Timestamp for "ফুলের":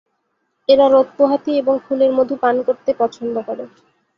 1.85-2.11